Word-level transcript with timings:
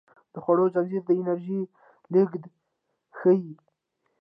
د 0.33 0.35
خوړو 0.43 0.65
زنځیر 0.75 1.01
د 1.05 1.11
انرژۍ 1.19 1.61
لیږد 2.11 2.43
ښيي 3.17 3.51